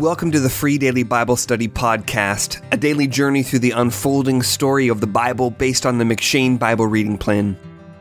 Welcome 0.00 0.30
to 0.30 0.40
the 0.40 0.48
Free 0.48 0.78
Daily 0.78 1.02
Bible 1.02 1.36
Study 1.36 1.68
Podcast, 1.68 2.64
a 2.72 2.78
daily 2.78 3.06
journey 3.06 3.42
through 3.42 3.58
the 3.58 3.72
unfolding 3.72 4.42
story 4.42 4.88
of 4.88 5.02
the 5.02 5.06
Bible 5.06 5.50
based 5.50 5.84
on 5.84 5.98
the 5.98 6.06
M'Cheyne 6.06 6.58
Bible 6.58 6.86
reading 6.86 7.18
plan. 7.18 7.54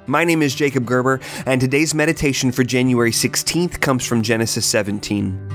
My 0.08 0.24
name 0.24 0.42
is 0.42 0.56
Jacob 0.56 0.86
Gerber, 0.86 1.20
and 1.46 1.60
today's 1.60 1.94
meditation 1.94 2.54
for 2.54 2.64
January 2.64 3.12
16th 3.12 3.82
comes 3.82 4.06
from 4.06 4.22
Genesis 4.22 4.66
17. 4.66 5.50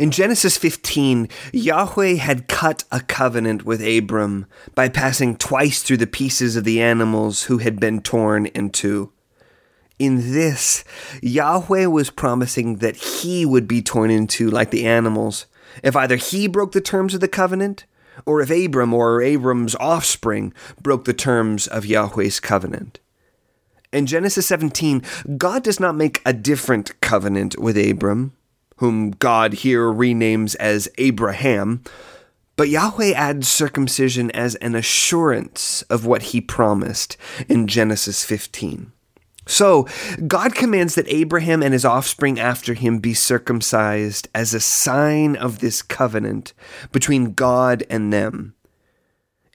In 0.00 0.10
Genesis 0.10 0.56
15, 0.56 1.28
Yahweh 1.52 2.14
had 2.14 2.48
cut 2.48 2.82
a 2.90 2.98
covenant 2.98 3.64
with 3.64 3.80
Abram 3.86 4.46
by 4.74 4.88
passing 4.88 5.36
twice 5.36 5.84
through 5.84 5.98
the 5.98 6.08
pieces 6.08 6.56
of 6.56 6.64
the 6.64 6.82
animals 6.82 7.44
who 7.44 7.58
had 7.58 7.78
been 7.78 8.00
torn 8.00 8.46
in 8.46 8.70
two. 8.70 9.12
In 9.98 10.32
this, 10.32 10.84
Yahweh 11.22 11.86
was 11.86 12.10
promising 12.10 12.76
that 12.76 12.96
he 12.96 13.46
would 13.46 13.66
be 13.66 13.80
torn 13.80 14.10
into 14.10 14.50
like 14.50 14.70
the 14.70 14.86
animals 14.86 15.46
if 15.82 15.96
either 15.96 16.16
he 16.16 16.46
broke 16.46 16.72
the 16.72 16.80
terms 16.80 17.14
of 17.14 17.20
the 17.20 17.28
covenant 17.28 17.86
or 18.24 18.40
if 18.40 18.50
Abram 18.50 18.92
or 18.92 19.22
Abram's 19.22 19.74
offspring 19.76 20.52
broke 20.80 21.04
the 21.04 21.14
terms 21.14 21.66
of 21.66 21.86
Yahweh's 21.86 22.40
covenant. 22.40 23.00
In 23.92 24.06
Genesis 24.06 24.46
17, 24.46 25.02
God 25.36 25.62
does 25.62 25.80
not 25.80 25.94
make 25.94 26.20
a 26.26 26.32
different 26.32 26.98
covenant 27.00 27.58
with 27.58 27.78
Abram 27.78 28.32
whom 28.78 29.12
God 29.12 29.54
here 29.54 29.86
renames 29.86 30.54
as 30.56 30.88
Abraham, 30.98 31.82
but 32.56 32.68
Yahweh 32.68 33.12
adds 33.12 33.48
circumcision 33.48 34.30
as 34.32 34.54
an 34.56 34.74
assurance 34.74 35.82
of 35.82 36.06
what 36.06 36.22
he 36.24 36.40
promised 36.40 37.16
in 37.48 37.66
Genesis 37.66 38.24
15. 38.24 38.92
So, 39.46 39.86
God 40.26 40.54
commands 40.56 40.96
that 40.96 41.08
Abraham 41.08 41.62
and 41.62 41.72
his 41.72 41.84
offspring 41.84 42.38
after 42.38 42.74
him 42.74 42.98
be 42.98 43.14
circumcised 43.14 44.28
as 44.34 44.52
a 44.52 44.60
sign 44.60 45.36
of 45.36 45.60
this 45.60 45.82
covenant 45.82 46.52
between 46.90 47.32
God 47.32 47.84
and 47.88 48.12
them. 48.12 48.56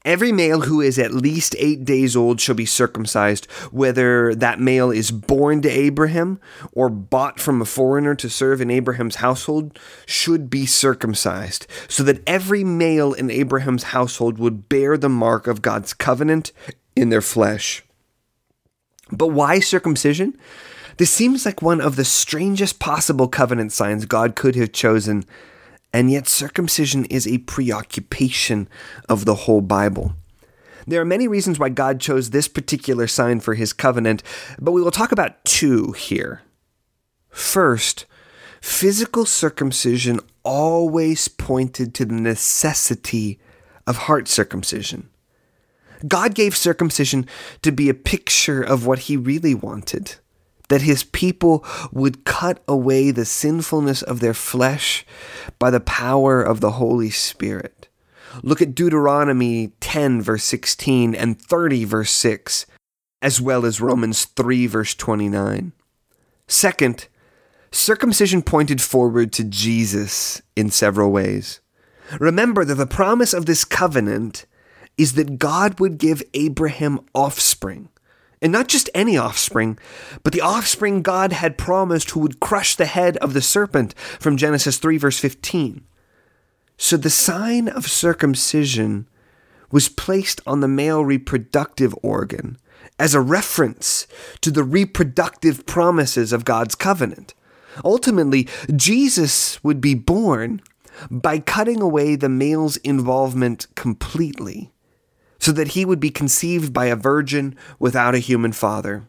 Every 0.04 0.32
male 0.32 0.62
who 0.62 0.82
is 0.82 0.98
at 0.98 1.14
least 1.14 1.56
eight 1.60 1.86
days 1.86 2.16
old 2.16 2.42
shall 2.42 2.56
be 2.56 2.66
circumcised, 2.66 3.46
whether 3.70 4.34
that 4.34 4.60
male 4.60 4.90
is 4.90 5.12
born 5.12 5.62
to 5.62 5.70
Abraham 5.70 6.40
or 6.72 6.90
bought 6.90 7.40
from 7.40 7.62
a 7.62 7.66
foreigner 7.66 8.16
to 8.16 8.30
serve 8.30 8.62
in 8.62 8.72
Abraham's 8.72 9.18
household, 9.18 9.78
should 10.08 10.50
be 10.50 10.66
circumcised, 10.66 11.68
so 11.88 12.02
that 12.02 12.24
every 12.26 12.64
male 12.64 13.14
in 13.14 13.30
Abraham's 13.30 13.84
household 13.84 14.40
would 14.40 14.68
bear 14.70 14.98
the 14.98 15.10
mark 15.10 15.46
of 15.46 15.62
God's 15.62 15.94
covenant 15.94 16.52
in 16.96 17.10
their 17.10 17.22
flesh. 17.22 17.84
But 19.12 19.28
why 19.28 19.59
circumcision? 19.59 20.38
This 20.98 21.12
seems 21.12 21.45
like 21.45 21.62
one 21.62 21.81
of 21.81 21.95
the 21.95 22.06
strangest 22.06 22.80
possible 22.80 23.28
covenant 23.28 23.72
signs 23.72 24.06
God 24.06 24.36
could 24.36 24.56
have 24.56 24.72
chosen 24.72 25.26
and 25.94 26.12
yet 26.12 26.28
circumcision 26.28 27.06
is 27.06 27.28
a 27.28 27.40
preoccupation 27.40 28.70
of 29.09 29.26
the 29.26 29.36
whole 29.36 29.62
Bible. 29.62 30.14
There 30.88 31.02
are 31.02 31.06
many 31.06 31.28
reasons 31.28 31.59
why 31.59 31.70
God 31.70 32.00
chose 32.00 32.30
this 32.30 32.48
particular 32.48 33.08
sign 33.08 33.40
for 33.40 33.53
his 33.53 33.73
covenant, 33.73 34.23
but 34.59 34.72
we 34.72 34.81
will 34.81 34.92
talk 34.92 35.12
about 35.12 35.44
two 35.46 35.92
here. 35.92 36.42
First, 37.30 38.06
physical 38.62 39.25
circumcision 39.25 40.20
always 40.44 41.28
pointed 41.28 41.94
to 41.96 42.06
the 42.06 42.16
necessity 42.16 43.40
of 43.86 43.98
heart 43.98 44.28
circumcision. 44.28 45.09
God 46.08 46.36
gave 46.36 46.56
circumcision 46.56 47.28
to 47.62 47.72
be 47.72 47.90
a 47.90 47.94
picture 47.94 48.62
of 48.62 48.86
what 48.86 49.00
he 49.00 49.18
really 49.18 49.56
wanted 49.56 50.16
that 50.72 50.84
his 50.84 51.04
people 51.04 51.66
would 51.92 52.24
cut 52.24 52.64
away 52.66 53.12
the 53.12 53.26
sinfulness 53.26 54.02
of 54.02 54.22
their 54.22 54.34
flesh 54.34 55.06
by 55.59 55.70
the 55.70 55.81
power 55.81 56.42
of 56.42 56.62
the 56.62 56.72
Holy 56.72 57.09
Spirit. 57.09 57.90
Look 58.42 58.62
at 58.62 58.74
Deuteronomy 58.74 59.74
10, 59.81 60.22
verse 60.22 60.46
16, 60.46 61.14
and 61.14 61.40
30, 61.40 61.84
verse 61.84 62.12
6, 62.12 62.66
as 63.22 63.42
well 63.42 63.66
as 63.66 63.81
Romans 63.81 64.24
3, 64.24 64.66
verse 64.68 64.96
29. 64.96 65.74
Second, 66.48 67.08
circumcision 67.74 68.42
pointed 68.42 68.81
forward 68.81 69.34
to 69.34 69.44
Jesus 69.44 70.42
in 70.56 70.70
several 70.70 71.12
ways. 71.12 71.59
Remember 72.18 72.64
that 72.64 72.75
the 72.75 72.88
promise 72.88 73.34
of 73.34 73.46
this 73.46 73.66
covenant 73.66 74.46
is 74.97 75.13
that 75.13 75.40
God 75.40 75.79
would 75.79 75.97
give 75.97 76.24
Abraham 76.34 77.00
offspring 77.13 77.90
and 78.41 78.52
not 78.52 78.68
just 78.68 78.90
any 78.96 79.18
offspring, 79.18 79.78
but 80.24 80.34
the 80.34 80.41
offspring 80.41 81.03
God 81.03 81.31
had 81.31 81.57
promised 81.57 82.12
who 82.12 82.19
would 82.22 82.40
crush 82.40 82.75
the 82.75 82.85
head 82.85 83.18
of 83.18 83.34
the 83.34 83.41
serpent 83.41 83.94
from 84.19 84.38
Genesis 84.38 84.78
3, 84.78 84.97
verse 84.97 85.19
15. 85.19 85.84
So 86.78 86.97
the 86.97 87.12
sign 87.12 87.68
of 87.68 87.85
circumcision 87.85 89.07
was 89.72 89.90
placed 89.90 90.41
on 90.47 90.59
the 90.59 90.68
male 90.68 91.06
reproductive 91.06 91.94
organ 92.01 92.57
as 92.97 93.13
a 93.13 93.22
reference 93.22 94.07
to 94.41 94.50
the 94.50 94.63
reproductive 94.63 95.66
promises 95.68 96.34
of 96.34 96.44
God's 96.44 96.75
covenant. 96.75 97.35
Ultimately, 97.85 98.47
Jesus 98.75 99.63
would 99.63 99.80
be 99.80 99.94
born 99.94 100.62
by 101.09 101.40
cutting 101.40 101.81
away 101.81 102.16
the 102.16 102.28
male's 102.28 102.78
involvement 102.78 103.68
completely 103.75 104.72
so 105.41 105.52
that 105.52 105.69
he 105.69 105.84
would 105.84 106.00
be 106.00 106.12
conceived 106.12 106.72
by 106.72 106.85
a 106.85 106.96
virgin 106.96 107.56
without 107.79 108.13
a 108.13 108.19
human 108.19 108.52
father. 108.52 109.07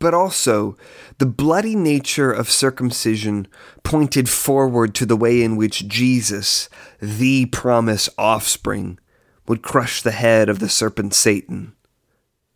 But 0.00 0.14
also, 0.14 0.76
the 1.18 1.26
bloody 1.26 1.76
nature 1.76 2.32
of 2.32 2.50
circumcision 2.50 3.46
pointed 3.84 4.28
forward 4.28 4.96
to 4.96 5.06
the 5.06 5.16
way 5.16 5.40
in 5.40 5.54
which 5.54 5.86
Jesus, 5.86 6.68
the 7.00 7.46
promised 7.46 8.08
offspring, 8.18 8.98
would 9.46 9.62
crush 9.62 10.02
the 10.02 10.10
head 10.10 10.48
of 10.48 10.58
the 10.58 10.68
serpent 10.68 11.14
Satan. 11.14 11.72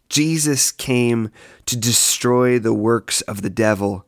Jesus 0.09 0.73
came 0.73 1.31
to 1.67 1.77
destroy 1.77 2.59
the 2.59 2.75
works 2.75 3.21
of 3.23 3.43
the 3.43 3.51
devil 3.51 4.06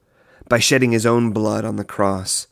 by 0.48 0.58
shedding 0.58 0.92
his 0.92 1.06
own 1.06 1.32
blood 1.32 1.64
on 1.64 1.76
the 1.76 1.84
cross. 1.84 2.46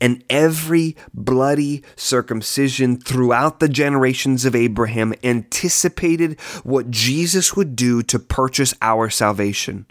And 0.00 0.24
every 0.28 0.96
bloody 1.14 1.82
circumcision 1.96 2.98
throughout 2.98 3.60
the 3.60 3.68
generations 3.68 4.44
of 4.44 4.54
Abraham 4.54 5.14
anticipated 5.24 6.38
what 6.62 6.90
Jesus 6.90 7.54
would 7.54 7.76
do 7.76 8.02
to 8.02 8.18
purchase 8.18 8.74
our 8.82 9.10
salvation. 9.10 9.86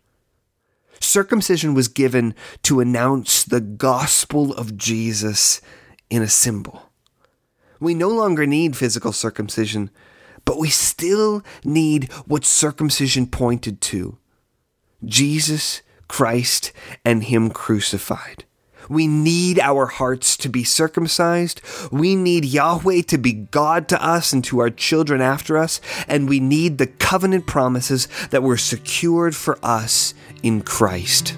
Circumcision 0.99 1.73
was 1.73 1.87
given 1.87 2.33
to 2.63 2.79
announce 2.79 3.43
the 3.43 3.61
gospel 3.61 4.53
of 4.53 4.77
Jesus 4.77 5.61
in 6.09 6.21
a 6.21 6.27
symbol. 6.27 6.83
We 7.79 7.93
no 7.93 8.09
longer 8.09 8.47
need 8.47 8.75
physical 8.75 9.11
circumcision, 9.11 9.91
but 10.45 10.57
we 10.57 10.69
still 10.69 11.43
need 11.63 12.11
what 12.25 12.45
circumcision 12.45 13.27
pointed 13.27 13.81
to 13.81 14.17
Jesus 15.05 15.83
Christ 16.07 16.71
and 17.03 17.23
Him 17.23 17.49
crucified. 17.49 18.45
We 18.89 19.07
need 19.07 19.59
our 19.59 19.87
hearts 19.87 20.37
to 20.37 20.49
be 20.49 20.63
circumcised. 20.63 21.61
We 21.91 22.15
need 22.15 22.45
Yahweh 22.45 23.01
to 23.03 23.17
be 23.17 23.33
God 23.33 23.89
to 23.89 24.01
us 24.03 24.31
and 24.31 24.43
to 24.45 24.59
our 24.59 24.69
children 24.69 25.21
after 25.21 25.57
us. 25.57 25.81
And 26.07 26.29
we 26.29 26.39
need 26.39 26.77
the 26.77 26.87
covenant 26.87 27.47
promises 27.47 28.07
that 28.29 28.43
were 28.43 28.57
secured 28.57 29.35
for 29.35 29.59
us 29.61 30.13
in 30.41 30.61
Christ. 30.61 31.37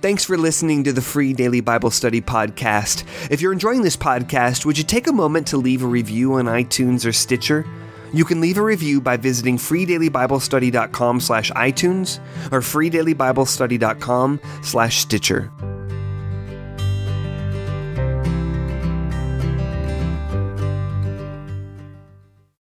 Thanks 0.00 0.24
for 0.24 0.36
listening 0.36 0.84
to 0.84 0.92
the 0.92 1.00
free 1.00 1.32
daily 1.32 1.62
Bible 1.62 1.90
study 1.90 2.20
podcast. 2.20 3.04
If 3.30 3.40
you're 3.40 3.54
enjoying 3.54 3.82
this 3.82 3.96
podcast, 3.96 4.66
would 4.66 4.76
you 4.76 4.84
take 4.84 5.06
a 5.06 5.12
moment 5.12 5.46
to 5.46 5.56
leave 5.56 5.82
a 5.82 5.86
review 5.86 6.34
on 6.34 6.44
iTunes 6.44 7.06
or 7.06 7.12
Stitcher? 7.12 7.64
You 8.14 8.24
can 8.24 8.40
leave 8.40 8.58
a 8.58 8.62
review 8.62 9.00
by 9.00 9.16
visiting 9.16 9.58
freedailybiblestudy.com 9.58 11.18
slash 11.18 11.50
iTunes 11.50 12.20
or 12.52 12.60
freedailybiblestudy.com 12.60 14.40
slash 14.62 14.98
Stitcher. 14.98 15.50